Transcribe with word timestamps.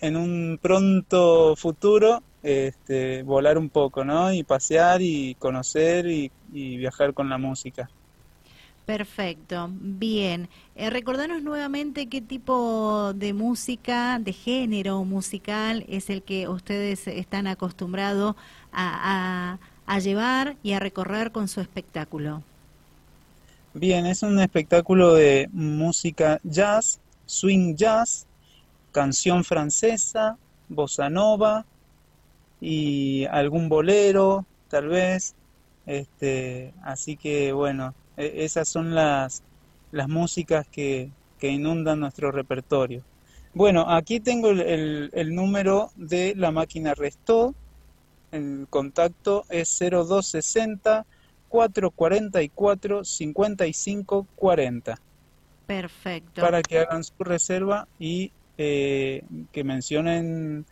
en 0.00 0.16
un 0.16 0.58
pronto 0.60 1.56
futuro 1.56 2.22
este, 2.44 3.22
volar 3.22 3.56
un 3.56 3.70
poco, 3.70 4.04
¿no? 4.04 4.32
Y 4.32 4.44
pasear 4.44 5.00
y 5.00 5.34
conocer 5.36 6.06
y, 6.06 6.30
viajar 6.52 7.14
con 7.14 7.28
la 7.28 7.38
música. 7.38 7.88
Perfecto, 8.86 9.70
bien. 9.72 10.48
Eh, 10.76 10.90
recordanos 10.90 11.42
nuevamente 11.42 12.06
qué 12.06 12.20
tipo 12.20 13.12
de 13.14 13.32
música, 13.32 14.18
de 14.20 14.32
género 14.32 15.02
musical 15.04 15.84
es 15.88 16.10
el 16.10 16.22
que 16.22 16.46
ustedes 16.48 17.08
están 17.08 17.46
acostumbrados 17.46 18.36
a, 18.72 19.58
a 19.86 19.98
llevar 19.98 20.56
y 20.62 20.72
a 20.72 20.80
recorrer 20.80 21.32
con 21.32 21.48
su 21.48 21.60
espectáculo. 21.60 22.42
Bien, 23.72 24.06
es 24.06 24.22
un 24.22 24.38
espectáculo 24.38 25.14
de 25.14 25.48
música 25.52 26.38
jazz, 26.44 27.00
swing 27.26 27.74
jazz, 27.74 28.26
canción 28.94 29.42
francesa, 29.42 30.38
bossa 30.68 31.10
nova 31.10 31.66
y 32.60 33.26
algún 33.26 33.68
bolero, 33.68 34.46
tal 34.68 34.88
vez. 34.88 35.34
Este, 35.84 36.72
así 36.82 37.16
que 37.16 37.52
bueno, 37.52 37.92
e, 38.16 38.44
esas 38.44 38.68
son 38.68 38.94
las, 38.94 39.42
las 39.90 40.08
músicas 40.08 40.66
que, 40.68 41.10
que 41.40 41.48
inundan 41.48 41.98
nuestro 42.00 42.30
repertorio. 42.30 43.02
Bueno, 43.52 43.84
aquí 43.90 44.20
tengo 44.20 44.50
el, 44.50 45.10
el, 45.12 45.34
número 45.34 45.90
de 45.96 46.34
la 46.36 46.52
máquina 46.52 46.94
Restó. 46.94 47.52
El 48.30 48.66
contacto 48.70 49.44
es 49.48 49.76
0260 49.78 51.04
444 51.48 53.04
5540. 53.04 55.00
Perfecto. 55.66 56.40
Para 56.40 56.62
que 56.62 56.78
hagan 56.78 57.02
su 57.04 57.14
reserva 57.24 57.86
y 57.98 58.32
eh, 58.58 59.24
que 59.52 59.64
mencionen 59.64 60.66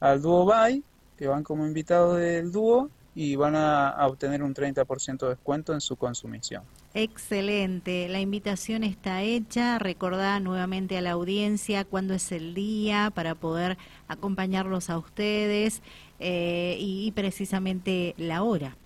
al 0.00 0.22
dúo 0.22 0.44
Bay, 0.44 0.82
que 1.16 1.26
van 1.26 1.42
como 1.42 1.66
invitados 1.66 2.18
del 2.18 2.52
dúo 2.52 2.90
y 3.14 3.34
van 3.34 3.56
a, 3.56 4.06
obtener 4.06 4.44
un 4.44 4.54
30% 4.54 5.18
de 5.18 5.28
descuento 5.30 5.74
en 5.74 5.80
su 5.80 5.96
consumición. 5.96 6.62
Excelente, 6.94 8.08
la 8.08 8.20
invitación 8.20 8.84
está 8.84 9.22
hecha. 9.22 9.78
Recordá 9.80 10.38
nuevamente 10.38 10.96
a 10.96 11.00
la 11.00 11.10
audiencia 11.10 11.84
cuándo 11.84 12.14
es 12.14 12.30
el 12.30 12.54
día 12.54 13.10
para 13.12 13.34
poder 13.34 13.76
acompañarlos 14.06 14.88
a 14.88 14.98
ustedes 14.98 15.82
eh, 16.20 16.76
y 16.78 17.10
precisamente 17.12 18.14
la 18.18 18.44
hora. 18.44 18.76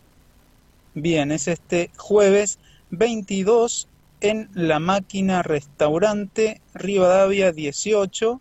Bien, 0.94 1.30
es 1.30 1.48
este 1.48 1.90
jueves 1.98 2.58
22 2.90 3.88
en 4.22 4.48
la 4.54 4.78
máquina 4.78 5.42
restaurante 5.42 6.60
Rivadavia 6.74 7.50
18, 7.50 8.40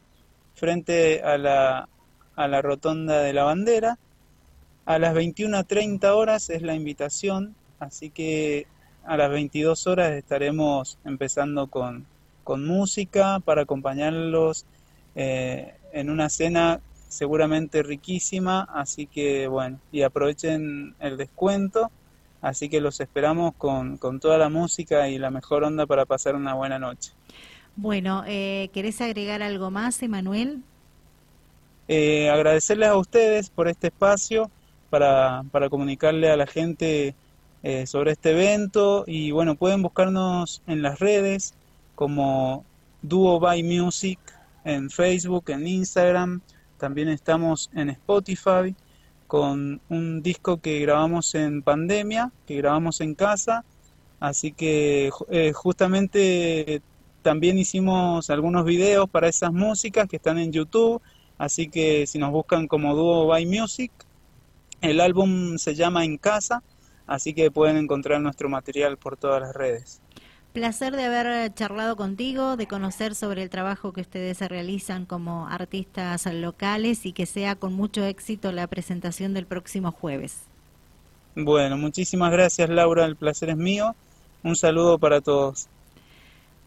frente 0.53 1.23
a 1.23 1.39
la, 1.39 1.89
a 2.35 2.47
la 2.47 2.61
rotonda 2.61 3.21
de 3.21 3.33
la 3.33 3.45
bandera. 3.45 3.97
A 4.85 4.99
las 4.99 5.15
21.30 5.15 6.05
horas 6.13 6.51
es 6.51 6.61
la 6.61 6.75
invitación, 6.75 7.55
así 7.79 8.11
que 8.11 8.67
a 9.05 9.17
las 9.17 9.31
22 9.31 9.87
horas 9.87 10.11
estaremos 10.11 10.99
empezando 11.03 11.65
con, 11.65 12.05
con 12.43 12.63
música 12.63 13.39
para 13.39 13.63
acompañarlos 13.63 14.65
eh, 15.15 15.73
en 15.93 16.11
una 16.11 16.29
cena 16.29 16.79
seguramente 17.07 17.81
riquísima, 17.81 18.61
así 18.71 19.07
que 19.07 19.47
bueno, 19.47 19.79
y 19.91 20.03
aprovechen 20.03 20.95
el 20.99 21.17
descuento 21.17 21.89
Así 22.41 22.69
que 22.69 22.81
los 22.81 22.99
esperamos 22.99 23.53
con, 23.55 23.99
toda 24.19 24.37
la 24.37 24.49
música 24.49 25.07
y 25.09 25.17
la 25.17 25.29
mejor 25.29 25.63
onda 25.63 25.85
para 25.85 26.05
pasar 26.05 26.35
una 26.35 26.53
buena 26.55 26.79
noche. 26.79 27.11
Bueno, 27.75 28.23
eh, 28.27 28.69
¿querés 28.73 28.99
agregar 29.01 29.43
algo 29.43 29.69
más, 29.69 30.01
Emanuel? 30.01 30.63
Eh, 31.87 32.29
agradecerles 32.29 32.89
a 32.89 32.97
ustedes 32.97 33.49
por 33.49 33.67
este 33.67 33.87
espacio 33.87 34.49
para, 34.89 35.43
para 35.51 35.69
comunicarle 35.69 36.31
a 36.31 36.37
la 36.37 36.47
gente 36.47 37.15
eh, 37.63 37.85
sobre 37.85 38.13
este 38.13 38.31
evento 38.31 39.03
y 39.05 39.29
bueno, 39.29 39.55
pueden 39.55 39.83
buscarnos 39.83 40.63
en 40.65 40.81
las 40.81 40.99
redes 40.99 41.53
como 41.93 42.65
Duo 43.03 43.39
by 43.39 43.61
Music 43.61 44.19
en 44.63 44.89
Facebook, 44.89 45.49
en 45.49 45.67
Instagram, 45.67 46.41
también 46.79 47.09
estamos 47.09 47.69
en 47.75 47.91
Spotify 47.91 48.75
con 49.31 49.79
un 49.87 50.21
disco 50.21 50.59
que 50.59 50.81
grabamos 50.81 51.35
en 51.35 51.61
pandemia, 51.61 52.33
que 52.45 52.57
grabamos 52.57 52.99
en 52.99 53.15
casa, 53.15 53.63
así 54.19 54.51
que 54.51 55.09
eh, 55.29 55.53
justamente 55.53 56.81
también 57.21 57.57
hicimos 57.57 58.29
algunos 58.29 58.65
videos 58.65 59.09
para 59.09 59.29
esas 59.29 59.53
músicas 59.53 60.09
que 60.09 60.17
están 60.17 60.37
en 60.37 60.51
YouTube, 60.51 61.01
así 61.37 61.69
que 61.69 62.05
si 62.07 62.19
nos 62.19 62.31
buscan 62.31 62.67
como 62.67 62.93
Duo 62.93 63.25
by 63.27 63.45
Music, 63.45 63.93
el 64.81 64.99
álbum 64.99 65.57
se 65.57 65.75
llama 65.75 66.03
En 66.03 66.17
Casa, 66.17 66.61
así 67.07 67.33
que 67.33 67.51
pueden 67.51 67.77
encontrar 67.77 68.19
nuestro 68.19 68.49
material 68.49 68.97
por 68.97 69.15
todas 69.15 69.41
las 69.41 69.55
redes. 69.55 70.01
Placer 70.53 70.95
de 70.95 71.05
haber 71.05 71.53
charlado 71.53 71.95
contigo, 71.95 72.57
de 72.57 72.67
conocer 72.67 73.15
sobre 73.15 73.43
el 73.43 73.49
trabajo 73.49 73.93
que 73.93 74.01
ustedes 74.01 74.39
realizan 74.41 75.05
como 75.05 75.47
artistas 75.47 76.25
locales 76.25 77.05
y 77.05 77.13
que 77.13 77.25
sea 77.25 77.55
con 77.55 77.73
mucho 77.73 78.03
éxito 78.03 78.51
la 78.51 78.67
presentación 78.67 79.33
del 79.33 79.45
próximo 79.45 79.91
jueves. 79.93 80.39
Bueno, 81.35 81.77
muchísimas 81.77 82.33
gracias 82.33 82.69
Laura, 82.69 83.05
el 83.05 83.15
placer 83.15 83.49
es 83.49 83.57
mío. 83.57 83.95
Un 84.43 84.57
saludo 84.57 84.99
para 84.99 85.21
todos. 85.21 85.69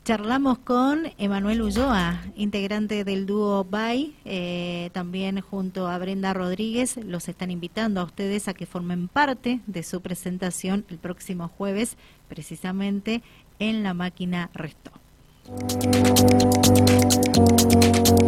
Charlamos 0.05 0.59
con 0.59 1.05
Emanuel 1.17 1.63
Ulloa, 1.63 2.21
integrante 2.37 3.05
del 3.05 3.25
dúo 3.25 3.65
BAI, 3.65 4.15
eh, 4.27 4.91
también 4.93 5.41
junto 5.41 5.89
a 5.89 5.97
Brenda 5.97 6.35
Rodríguez. 6.35 6.99
Los 6.99 7.27
están 7.31 7.51
invitando 7.51 8.03
a 8.03 8.05
ustedes 8.05 8.47
a 8.47 8.53
que 8.53 8.67
formen 8.67 9.09
parte 9.09 9.61
de 9.67 9.83
su 9.83 10.03
presentación 10.03 10.85
el 10.91 10.99
próximo 10.99 11.49
jueves, 11.49 11.97
precisamente 12.29 13.23
en 13.59 13.83
la 13.83 13.95
máquina 13.95 14.51
Resto. 14.53 14.93